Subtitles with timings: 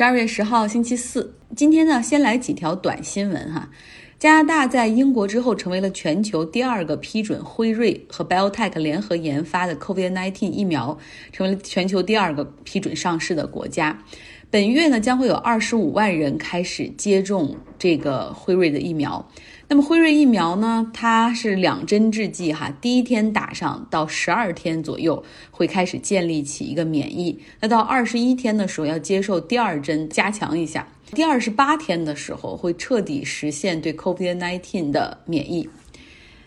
[0.00, 1.34] 十二月十号，星期四。
[1.54, 3.68] 今天呢，先来几条短新闻哈。
[4.18, 10.96] 加拿大在英国之后，成为了全球第二个批准辉瑞和 BioTech 联合研发的 COVID-19 疫苗，
[11.32, 14.02] 成为了全球第二个批准上市的国家。
[14.52, 19.24] 本月呢，将会有二十五万人开始接种这个辉瑞的疫苗。
[19.68, 20.90] 那么辉瑞疫苗呢？
[20.92, 25.22] 它是两针制剂哈，第一天打上到十二天左右
[25.52, 35.70] 会开始建立起一个免疫，那到二十一天的时候要接受第二针加强一下，第二十八天的时候会彻底实现对 COVID-19 的免疫。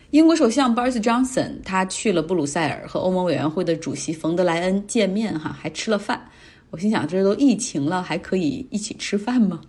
[0.09, 6.29] 英国首相 Boris Johnson 他去了布鲁塞尔和欧盟委员会的主席冯德莱恩见面哈，还吃了饭。
[6.73, 9.61] 我心想，这都疫情了，还可以一起吃饭吗？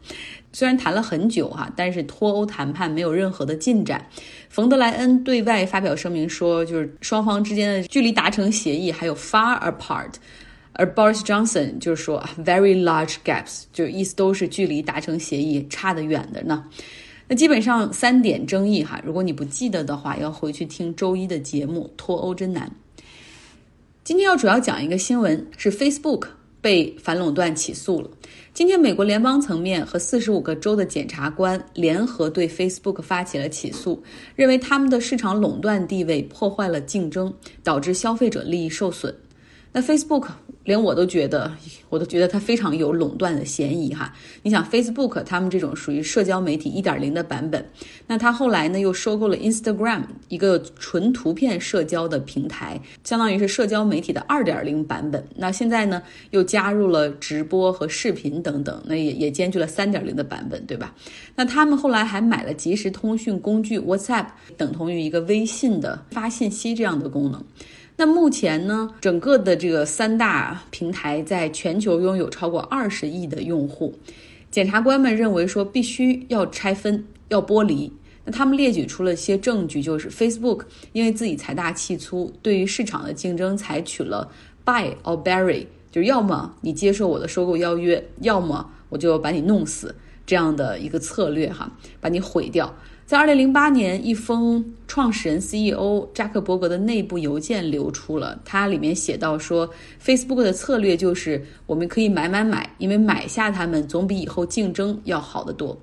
[0.55, 4.03] 虽然谈了很久哈，但是脱欧谈判没有任何的进展。
[4.49, 10.15] 冯德莱恩对外发表声明说，就是双方之间的距离达成协议还有 far apart，
[10.73, 16.65] 而 Boris Johnson 就是说 very large gaps，就意思都是距离达成协议差得远的呢。
[17.29, 21.93] 那基本上三点争议哈，如果你不记得的话，要回去听周一的节目。
[21.99, 22.73] 脱欧真难。
[24.05, 26.29] 今天要主要讲一个新闻，是 Facebook。
[26.65, 28.09] 被反垄断起诉了。
[28.54, 34.02] 今天，美国联邦层面和四十五个州的检察官联合对 Facebook 发起了起诉，
[34.34, 37.30] 认为他们的市场垄断地位破坏了竞争，
[37.62, 39.15] 导致消费者利益受损。
[39.73, 40.29] 那 Facebook。
[40.65, 41.52] 连我都觉得，
[41.90, 44.12] 我都觉得它非常有垄断的嫌疑哈。
[44.43, 47.65] 你想，Facebook 他们这种属于社交媒体一点零的版本，
[48.06, 55.23] 那它后来呢又收购了 Instagram，一个纯图片社交的平台，相当于是社交媒体的二点零版本。
[55.37, 60.95] 那现在呢又加入了直播和视频等等，那也也兼具了三点零的版本，对吧？
[61.37, 64.26] 那他们后来还买了即时通讯工具 WhatsApp，
[64.56, 67.44] 等同于一个微信的发信息这样的功能。
[67.97, 73.94] 那目前呢，整个的这个三大平台在全球拥有超过二十亿的用户。
[74.50, 77.92] 检察官们认为说，必须要拆分，要剥离。
[78.25, 84.28] 那他们列举出了一些证据，就是 Facebook 因为自己财大气粗，对于市场的竞争采取了
[84.65, 89.94] buy or bury，就是要么你接受我的收购邀约，要么我就把你弄死
[90.27, 91.71] 这样的一个策略哈，
[92.01, 92.75] 把你毁掉。
[93.07, 99.69] 在二零零八年，一封创始人 CEO 扎克伯格的内部邮件流出了，它里面写到说
[100.03, 105.79] ，Facebook 的策略就是我们可以买买买，因为买下他们总比以后竞争要好得多。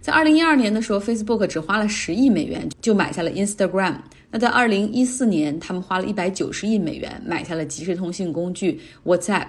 [0.00, 3.94] 在二零一二年的时候，Facebook 只花了十亿美元就买下了 Instagram。
[4.32, 9.46] 那在二零一四年，他们花了一百九十亿美元买下了即时通信工具 WhatsApp。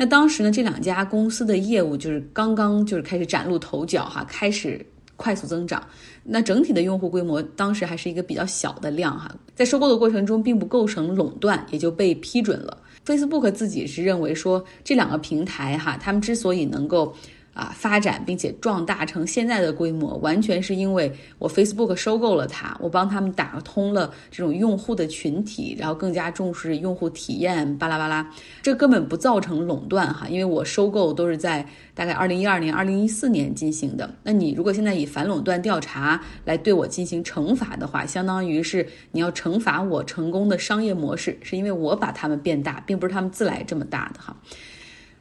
[0.00, 4.84] 那当时呢，这两家公司的业务就是刚刚就是开始崭露头角哈，开始。
[5.22, 5.86] 快速增长，
[6.24, 12.74] 那整体的用户规模当时还是一个比较小的量哈，在收购的过程中并不构成垄断，也就被批准了。
[13.04, 17.14] Facebook 自己是认为说这两个平台哈，他们之所以能够。
[17.52, 28.30] 啊，发展并且壮大成现在的规模，完全是因为我 Facebook 收购了它，我帮他们打通了这种用户的群体，然后更加重视用户体验，巴拉巴拉，
[28.62, 34.14] 这根本不造成垄断哈，因为我收购都是在大概二零一二年、二零一四年进行的。
[34.22, 44.36] 那你如果现在以反垄断调查来对我进行惩罚的话，相当于是你要惩罚我成功的商业模式，是因为我把他们变大，并不是他们自来这么大的哈。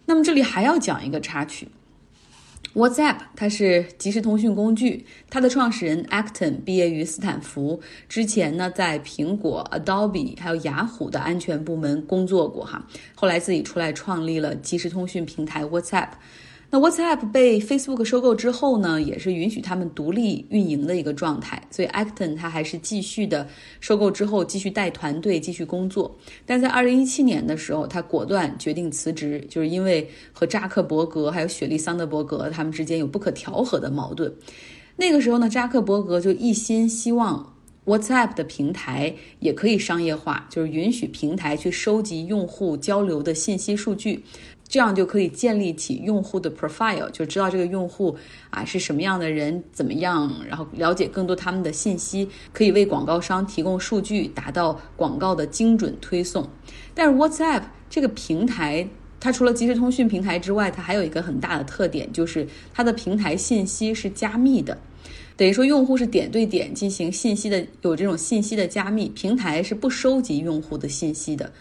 [0.06, 1.68] 那么这里还要讲一个插曲。
[2.76, 12.86] WhatsApp 它是即时通讯工具，它的创始人 Acton 毕业于斯坦福，之前呢在苹果、Adobe 还有雅虎的安全部门工作过哈，
[13.16, 16.10] 后来自己出来创立了即时通讯平台 WhatsApp。
[16.72, 23.48] 那 WhatsApp 被 Facebook 收购之后呢，也是允许他们独立运营的一个状态，所以 Acton 他还是继续的
[23.80, 26.16] 收购之后继续带团队继续工作。
[26.46, 34.32] 但在二零一七年的时候，他果断决定辞职，就是因为和扎克伯格还有雪莉桑德伯格他们之间有不可调和的矛盾。
[34.96, 37.52] 那个时候呢，扎克伯格就一心希望
[37.86, 44.24] WhatsApp 的平台也可以商业化，就是允许平台去收集用户交流的信息数据。
[44.70, 48.16] 这样就可以建立起用户的 profile，就知道这个用户
[48.52, 56.48] 啊是什么样的人，怎么样，然后了解更多他们的信息，可以为广告商提供数据，达到广告的精准推送。
[56.94, 58.88] 但是 WhatsApp 这个平台，
[59.20, 64.78] 它除了即时通讯平台之外，它还有一个很大的特点，就是它的平台信息是加密的，
[65.36, 71.52] 等于说用户是点对点进行信息的，有这种信息的加密，平台是不收集用户的信息的。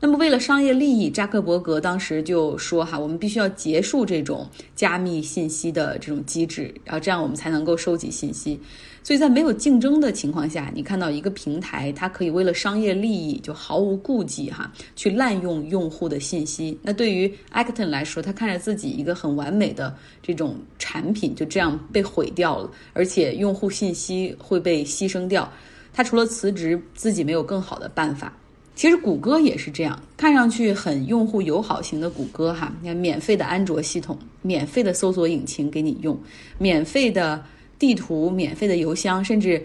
[0.00, 8.60] 那么，为了商业利益，扎克伯格当时就说：“哈，我们必须要结束这种加密信息的这种机制，然后这样我们才能够收集信息。”
[9.02, 16.78] 所以在没有竞争的情况下，你看到一个平台，它可以为了商业利益就毫无顾忌哈，去滥用用户的信息。
[16.80, 19.92] 那对于 Acton 来说，他看着自己一个很完美的
[20.22, 25.50] 这种产品就这样被毁掉了，而且用户信息会被牺牲掉，
[25.92, 28.32] 他除了辞职，自己没有更好的办法。
[28.78, 36.16] 其实谷歌也是这样，看上去很用户友好型的谷歌哈，你看免费的安卓系统，免费的搜索引擎给你用，
[36.58, 37.44] 免费的
[37.76, 39.60] 地图，免费的邮箱，甚至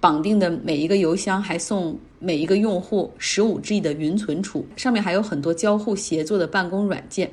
[0.00, 7.30] 绑定的每一个邮箱还送每一个用户十五 G 的云存储，上面还有很多交互协作的办公软件。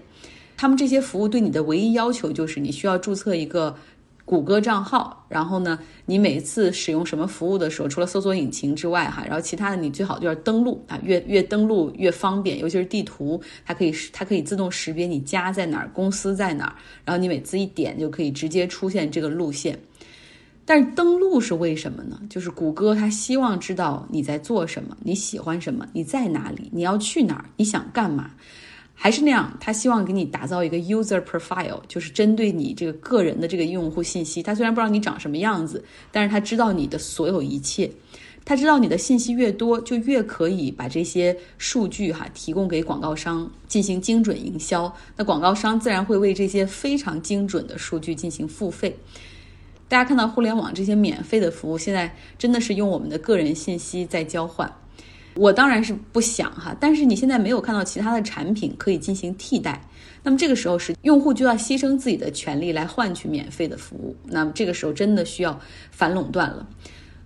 [0.56, 3.76] 他们这些服务对你的唯一要求就是你需要注册一个。
[4.26, 19.78] 谷歌账号，然后呢，你每次使用什么服务的时候，除了搜索引擎之外，哈，然后其他的你最好就要登录啊，越越登录越方便，尤其是地图，它可以它可以自动识别你家在哪儿，公司在哪儿，然后你每次一点就可以直接出现这个路线。
[20.66, 22.18] 但是登录是为什么呢？
[22.30, 28.32] 就是谷歌它希望知道你在做什么，你喜欢什么，你在哪里，你要去哪儿，你想干嘛。
[28.96, 34.42] 还是那样，他希望给你打造一个 user profile，就是针对你这个个人的这个用户信息。
[34.42, 37.90] 他虽然不知道你长什么样子，但是他知道你的所有一切。
[38.46, 44.94] 他知道你的信息越多，就越可以把这些数据哈提供给广告商进行精准营销。
[45.16, 48.94] 那广告商自然会为这些非常精准的数据进行付费。
[49.88, 54.70] 大家看到互联网这些免费的服务，现在真的是用我们的个人信息在交换。
[55.36, 59.82] 我当然是不想哈，但是你现在没有看到其他的产品可以进行替代，
[60.22, 65.60] 那么这个时候是用户就要牺牲自己的权利来换取免费的服务，那么这个时候真的需要
[65.92, 66.68] 反垄断了。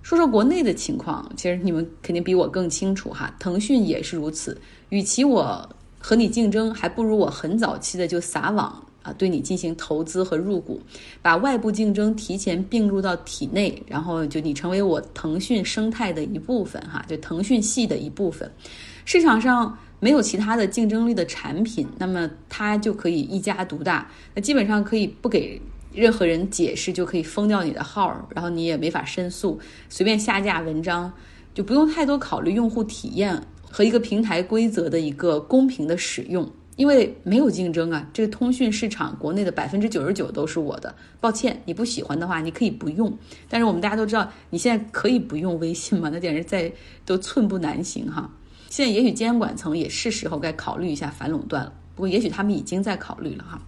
[0.02, 4.58] 说说国内的情况，其实你们肯定比我更清楚哈，腾讯也是如此。
[4.90, 5.68] 与其我
[6.00, 8.82] 和你竞争，还不如我很早期的就撒网。
[9.08, 10.82] 啊，对你进行投资和入股，
[11.22, 18.52] 把外部竞争提前并入到体内，然后就你成为我腾讯生态的一部分，哈，就腾讯系的一部分。
[19.06, 25.62] 市场上没有其他的竞争力的产品，那么它就可以一家独大，那基本上可以不给
[25.94, 29.58] 任何人解释就可以封掉你的号，然后你也没法申诉，
[29.88, 31.12] 随便下架文章，
[31.54, 36.46] 就不用太多考虑用户体验和一个平台规则的一个公平的使用。
[36.78, 40.96] 因为没有竞争啊，这个通讯市场国内的百分之九十九都是我的。
[41.20, 43.18] 抱歉，你不喜欢的话，你可以不用。
[43.50, 46.10] 但是我们大家都知道，你现在可以不用微信吗？
[46.14, 46.72] 那简直在
[47.04, 48.32] 都寸步难行哈。
[48.70, 51.74] 现在也许监管层也是时候该考虑一下反垄断了。
[51.96, 53.60] 不过也许他们已经在考虑了哈。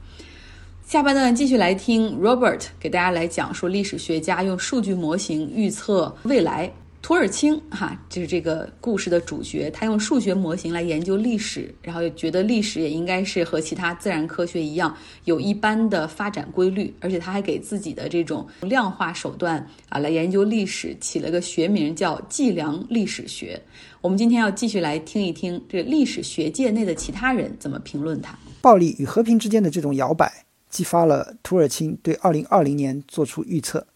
[0.85, 6.71] 下半段继续来听 Robert 给大家来讲述历史学家用数据模型预测未来。
[7.01, 9.71] 图尔钦哈，就是这个故事的主角。
[9.71, 16.93] 他用数学模型来研究历史，然后又觉得历史也应该是和其他自然科学一样，有一般的发展规律。
[16.99, 23.59] 而且他还给自己的这种量化手段啊来研究历史起了个学名叫计量历史学。
[24.01, 28.37] 我们今天要继续来听一听这历史学界内的其他人怎么评论它。
[28.61, 33.87] 暴力与和平之间的这种摇摆，激发了图尔钦对2020年做出预测。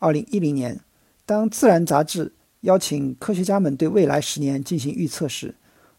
[0.00, 0.80] 2010年。
[1.24, 5.54] 当《自然》杂志邀请科学家们对未来十年进行预测时，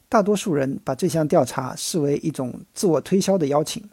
[0.09, 3.89] 大多数人把这项调查视为一种自我推销的邀请，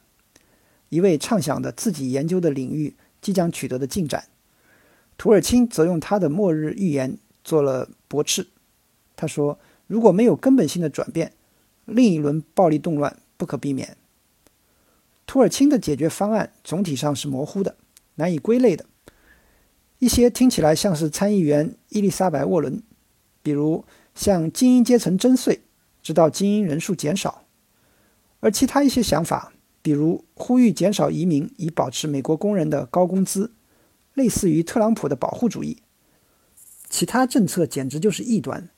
[0.88, 4.25] 一位畅想的自己研究的领域即将取得的进展。
[5.17, 8.49] 图尔钦则用他的末日预言做了驳斥。
[9.15, 11.33] 他说：“如果没有根本性的转变，
[11.85, 13.97] 另一轮暴力动乱不可避免。”
[15.26, 17.76] 图尔钦的解决方案总体上是模糊的、
[18.17, 18.87] 难以归类的。
[20.00, 22.83] 一些听起来像是参议员伊丽莎白·沃伦，
[23.42, 25.61] 比如向精英阶层征税，
[26.02, 27.45] 直到精英人数减少；
[28.40, 29.52] 而其他一些想法，
[29.83, 33.52] 比如呼吁减少移民以保持美国工人的高工资，
[34.14, 35.83] 类似于特朗普的保护主义。
[36.88, 38.71] 其他政策简直就是异端，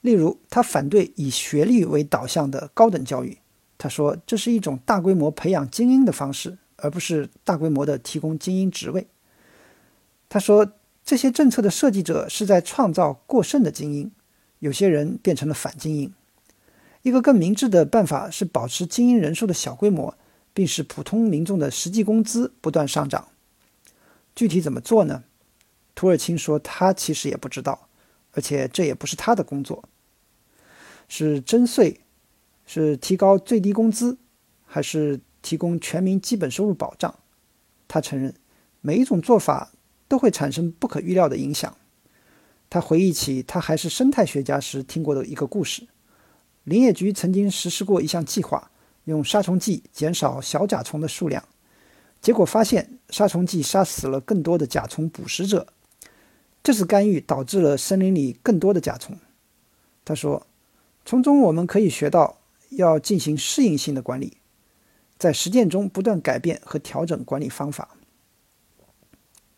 [0.00, 3.38] 例如他反对以学历为导向的高等教育，
[3.78, 9.06] 他说这是一种大规模培养精英的方式，而不是大规模的提供精英职位。
[10.34, 10.72] 他说
[11.06, 14.10] ：“这些政策的设计者是在创造过剩的精英，
[14.58, 16.12] 有些人变成了反精英。
[17.02, 20.18] 一个更明智的办法是保持精英人数的小规模，
[20.52, 23.28] 并使普通民众的实际工资不断上涨。
[24.34, 25.22] 具体怎么做呢？”
[25.94, 27.88] 土尔钦说：“他其实也不知道，
[28.32, 29.88] 而且这也不是他的工作。
[31.06, 32.00] 是征税，
[32.66, 34.18] 是提高最低工资，
[34.66, 37.20] 还是提供全民基本收入保障？
[37.86, 38.34] 他承认，
[38.80, 39.70] 每一种做法。”
[40.08, 41.76] 都会产生不可预料的影响。
[42.70, 45.86] 他回忆起他还是生态学家时听过的一个故事：
[46.64, 48.70] 林业局曾经实施过一项计划，
[49.04, 51.46] 用杀虫剂减少小甲虫的数量，
[52.20, 55.68] 结果发现杀虫剂杀死了更多的甲虫捕食者。
[56.62, 59.16] 这次干预导致了森林里更多的甲虫。
[60.04, 60.46] 他说
[61.04, 62.38] ：“从中我们可以学到
[62.70, 64.38] 要进行适应性的管理，
[65.18, 67.96] 在实践中不断改变和调整管理方法。”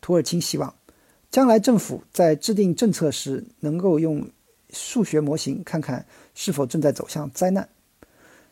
[0.07, 0.73] 土尔钦希望，
[1.29, 4.29] 将来政府在制定政策时能够用
[4.69, 7.67] 数学模型看看是否正在走向灾难。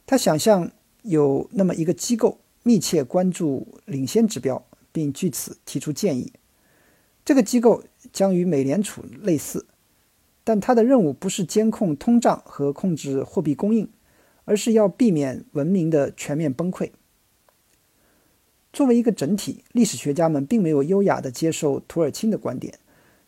[0.06, 0.70] 他想象
[1.04, 6.34] 有那么一个机构密切关注领先指标，并据此提出建议。
[7.24, 7.86] 这个机构。
[8.14, 9.66] 将与美联储类似，
[10.46, 13.90] 但它的任务不是监控通胀和控制货币供应，
[14.46, 16.92] 而是要避免文明的全面崩溃。
[18.76, 22.78] 作为一个整体，历史学家们并没有优雅地接受土耳其的观点。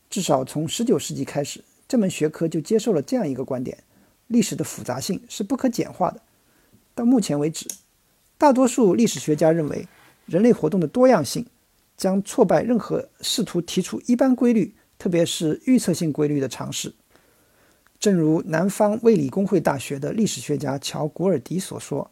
[0.10, 3.78] 至少从19世纪开始，这门学科就接受了这样一个观点：
[4.28, 6.20] 历史的复杂性是不可简化的。
[6.94, 7.66] 到目前为止，
[8.38, 9.88] 大多数历史学家认为，
[10.26, 11.46] 人类活动的多样性。
[11.96, 16.94] 将挫败任何试图提出一般规律，特别是预测性规律的尝试。
[17.98, 22.12] 正如南方卫理公会大学的历史学家乔·古尔迪所说：“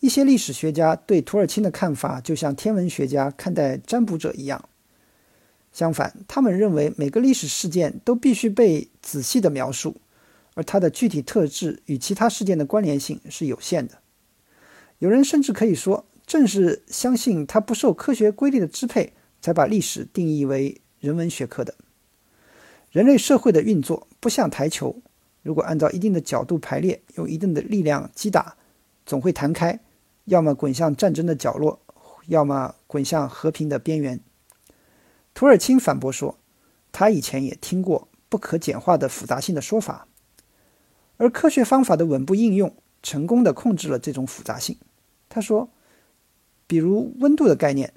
[0.00, 4.68] 一些历史学家对土耳其的看法，就像天文学家看待占卜者一样。
[5.72, 9.96] 相反，他们认为每个历史事件都必须被仔细的描述，
[10.54, 13.98] 而它的具体特质与其他事件的关联性是有限的。
[14.98, 21.74] 有人甚至可以说。”正是相信它不受科学规律的支配，才把历史定义为人文学科的。
[22.90, 25.00] 人类社会的运作不像台球，
[25.42, 28.58] 如果按照一定的角度排列，用一定的力量击打，
[29.06, 29.80] 总会弹开，
[30.28, 31.80] 要么滚向战争的角落，
[32.26, 34.20] 要么滚向和平的边缘。
[35.34, 36.38] 土尔钦反驳说，
[36.92, 40.06] 他以前也听过不可简化的复杂性的说法，
[41.16, 44.78] 而科学方法的稳步应用，成功的控制了这种复杂性。
[45.28, 45.70] 他说。
[46.70, 47.94] 比如温度的概念，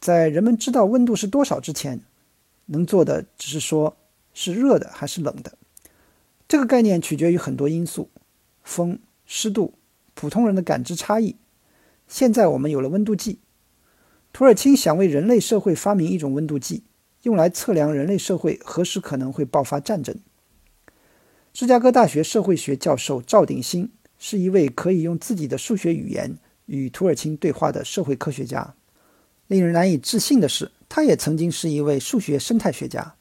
[0.00, 2.00] 在人们知道温度是多少之前，
[2.64, 3.94] 能做的只是说
[4.32, 5.58] 是热的还是冷的。
[6.48, 8.08] 这个概念取决于很多因素，
[8.62, 9.74] 风、湿度、
[10.14, 11.36] 普通人的感知差异。
[12.10, 13.38] 现在我们有了温度计，
[14.32, 16.82] 土尔钦想为人类社会发明一种温度计，
[17.22, 20.16] 用来测量人类社会何时可能会爆发战争。
[21.52, 26.36] 芝加哥大学社会学教授赵鼎新是一位可以用自己的数学语言。
[26.66, 28.74] 与土耳其对话的社会科学家，
[29.48, 33.14] 令人难以置信的是，他也曾经是一位数学生态学家。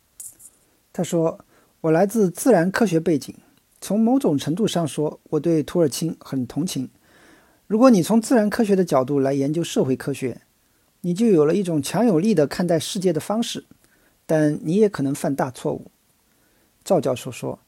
[0.93, 1.39] 他说
[1.81, 3.35] ：“我来自自然科学背景，
[3.81, 6.89] 从某种程度上说，我对土耳其很同情。
[7.69, 10.41] 如果你从自然科学的角度来研究社会科学，
[11.01, 13.63] 你就有了一种强有力的看待世界的方式，
[14.25, 15.91] 但你也可能犯大错误。”
[16.83, 17.59] 赵教授说：“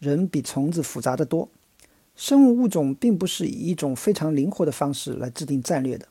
[0.00, 1.48] 人比虫子复杂的多。”
[2.14, 6.06] 生物物种并不是以一种非常灵活的方式来制定战略的。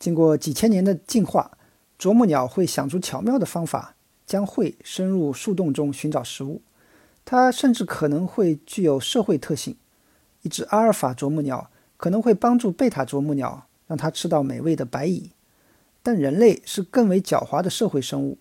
[0.00, 1.56] 经过几千年的进化，
[1.96, 3.94] 啄木鸟会想出巧妙的方法，
[4.26, 6.60] 将喙伸入树洞中寻找食物。
[7.24, 9.76] 它甚至可能会具有社会特性。
[10.42, 11.69] 一只阿尔法啄木鸟
[12.00, 15.32] 可能会帮助贝塔啄木鸟，让它吃到美味的白蚁。
[16.02, 18.38] 但人类是更为狡猾的社会生物。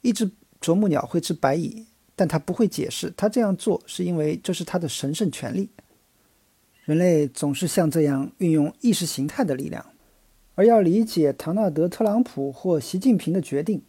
[0.00, 0.28] 一只
[0.60, 1.86] 啄木鸟会吃白蚁，
[2.16, 5.70] 但它不会解释它这样做是因为这是它的神圣权利。
[6.84, 9.86] 人类总是像这样运用意识形态的力量，
[10.56, 13.82] 而要理解唐纳德·特朗普或习近平的决定，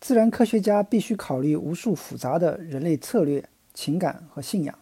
[0.00, 4.78] 自然科学家必须考虑无数复杂的人类策略、情感和信仰。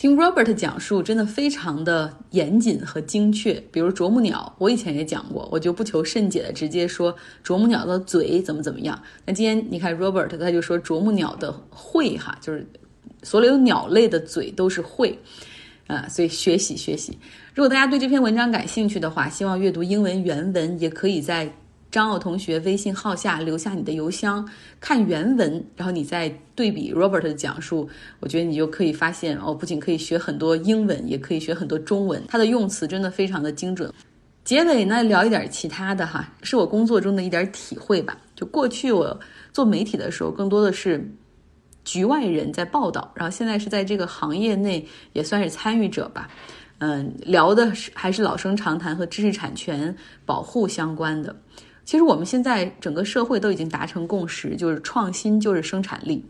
[0.00, 3.62] 听 Robert 讲述真的非常的严谨和精确。
[3.70, 7.14] 比如啄木鸟，我以前也讲过，我就不求甚解的直接说
[7.44, 8.98] 啄木鸟的嘴怎么怎么样。
[9.26, 12.66] 那今天你看 Robert 他就说啄木鸟的喙哈，就是
[13.22, 15.18] 所有鸟类的嘴都是喙。
[15.86, 17.18] 啊，所以学习学习。
[17.52, 21.52] 如果大家对这篇文章感兴趣的话，希望阅读英文原文，也可以在
[21.90, 24.48] 张奥同学微信号下留下你的邮箱，
[24.80, 27.88] 看原文，然后你再对比 Robert 的讲述，
[28.20, 32.22] 我觉得你就可以发现哦，不仅可以学很多英文，也可以学很多中文。
[32.28, 33.92] 他的用词真的非常的精准。
[34.44, 38.16] 结尾呢，聊一点其他的哈，是我工作中的一点体会吧。
[38.34, 39.18] 就过去我
[39.52, 41.10] 做媒体的时候，更多的是。
[41.82, 46.28] 局外人在报道，然后现在是在这个行业内也算是参与者吧，
[46.78, 49.92] 嗯，聊的是还是老生常谈和知识产权
[50.26, 51.34] 保护相关的。
[51.90, 56.24] 其实我们现在整个社会都已经达成共识，就是创新就是生产力。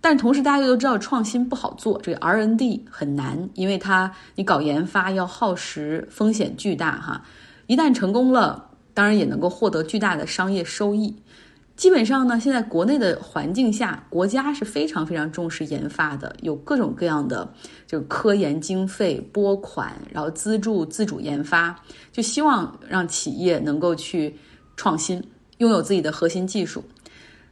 [0.00, 7.22] 但同时大家又都知道创新不好做，这个 R&D 很难，因为它你搞研发要耗时，风险巨大哈。
[7.66, 11.14] 一旦成功了，当然也能够获得巨大的商业收益。
[11.76, 17.52] 基本上呢，现在国内的环境下，国家是非常非常重视研发的，有各种各样的
[17.86, 21.78] 就是科研经费拨款，然后资助自主研发，
[22.10, 24.34] 就希望让企业能够去
[24.78, 25.22] 创新，
[25.58, 26.82] 拥有自己的核心技术。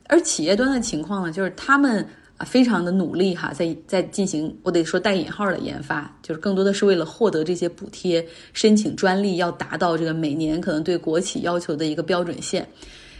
[0.05, 2.07] 而企业端的情况呢，就是他们
[2.39, 12.67] 啊非常的努力哈，在在进行我得说带引号的研发，就是更多的是为了获得这些补贴，申请专利要达到这个每年可能对国企要求的一个标准线。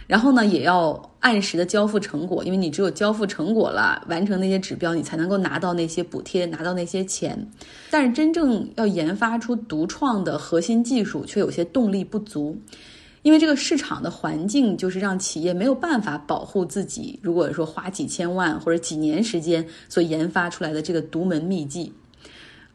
[0.07, 7.37] 然后呢，也要按时的交付成果，因为你只有交付成果了，完成那些指标，你才能够拿到那些补贴，拿到那些钱。
[7.91, 12.57] 但是真正要研发出独创的核心技术，却有些动力不足，
[13.27, 17.19] 因为这个市场的环境就是让企业没有办法保护自己。
[17.21, 21.93] 如果说花几千万或者几年时间所研发出来的这个独门秘技，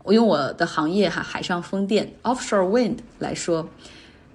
[0.03, 3.69] 我用我的行业哈，海上风电 （offshore wind） 来说，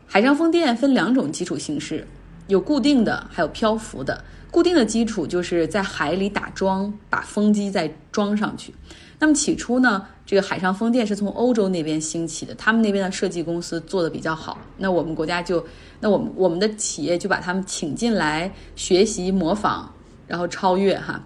[0.06, 2.06] 海上风电分两种基础形式。
[2.46, 4.24] 有固定的，还有漂浮的。
[4.50, 8.72] 固定的基础就是在海里打桩，把风机再装上去。
[9.18, 14.58] 那么起初呢，这个海上风电是从欧洲那边兴起的，他们那边的设计公司做的比较好。
[14.76, 15.64] 那我们国家就，
[16.00, 19.88] 那我们我们的企业就把他们请进来学习模仿，
[20.26, 21.22] 然后超越哈。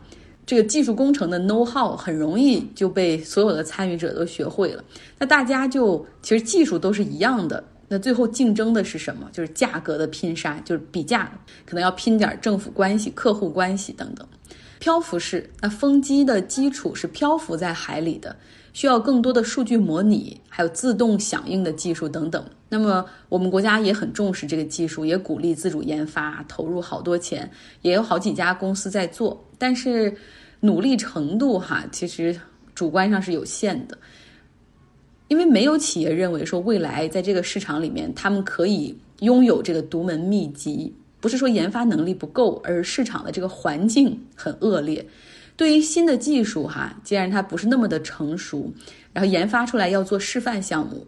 [0.46, 4.82] 这个技术工程的 know how 很容易就被所有的参与者都学会了。
[5.18, 7.62] 那大家就其实技术都是一样的。
[7.88, 9.28] 那最后竞争的是什么？
[9.32, 11.30] 就是价格的拼杀，就是比价，
[11.66, 14.24] 可能要拼点政府关系、客户关系等等。
[14.80, 18.34] 漂浮式，那风机的基础是漂浮在海里的，
[18.72, 22.44] 需要更多的数据模拟，还有自动响应的技术等等。
[22.68, 27.48] 那么我们国家也很重视这个技术，也鼓励自主研发，投入好多钱，
[27.82, 29.44] 也有好几家公司在做。
[29.58, 30.12] 但是
[30.60, 32.34] 努力程度哈，其实
[32.74, 33.96] 主观上是有限的。
[35.28, 45.06] 因为没有企业认为说未来在这个市场里面，他们可以拥有这个独门秘籍，不是说研发能力不够，而市场的这个环境很恶劣。
[45.56, 48.72] 对于新的技术哈，既然它不是那么的成熟，
[49.12, 51.06] 然后研发出来要做示范项目，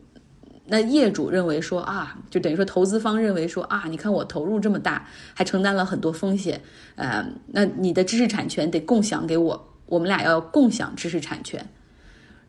[0.67, 6.61] 那业主认为说啊，就等于说投资方认为说啊，你看我投入这么大，还承担了很多风险，
[6.97, 11.67] 呃，那你的知识产权得共享给我，我们俩要共享知识产权。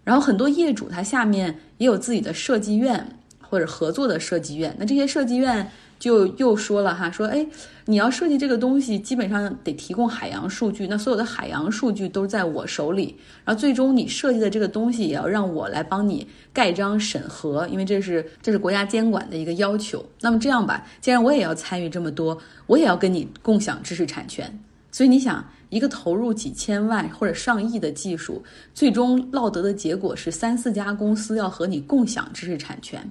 [0.03, 5.71] 然后很多业主他下面也有自己的设计院或者合作的设计院，那这些设计院
[6.03, 7.47] 就又说了哈，说哎，
[7.85, 20.05] 你要设计这个东西，基本上得提供海洋数据，那所有的海洋数据都在我手里，然后最终你设计的这个东西也要让我来帮你盖章审核，因为这是这是国家监管的一个要求。
[20.19, 22.37] 那么这样吧，既然我也要参与这么多，
[22.67, 24.59] 我也要跟你共享知识产权，
[24.91, 25.41] 所以你想。
[25.69, 28.43] 一个投入几千万或者上亿的技术，
[28.75, 33.03] 最终落得的结果是三四家公司要和你共享知识产权。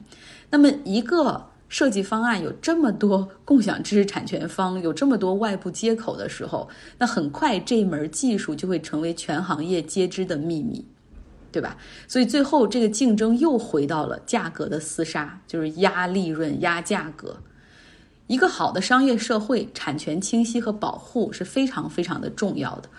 [0.49, 10.85] 那么，一个设计方案有这么多 共享知识产权方，有这么多外部接口的时候，那很快这门技术就会成为全行业皆知的秘密，
[11.51, 11.79] 对吧？
[12.07, 17.39] 所以最后这个竞争又回到了价格的厮杀，就是压利润、压价格。
[18.27, 22.91] 一个好的商业社会，产权清晰和保护是非常非常的重要的。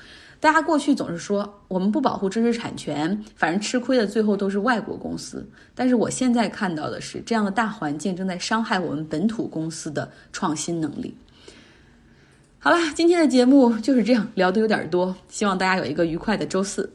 [0.43, 5.47] 大家过去总是说我们不保护知识产权，反正吃亏的最后都是外国公司。
[5.73, 11.15] 但是我现在看到的是，这样的大环境正在伤害我们本土公司的创新能力。
[12.59, 16.91] 好了，今天的节目就是这样，聊的有点多，希望大家有一个愉快的周四。